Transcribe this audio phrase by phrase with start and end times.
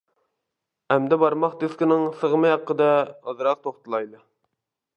[0.93, 4.23] ئەمدى بارماق دىسكىنىڭ سىغىمى ھەققىدە ئازراق توختىلايلى.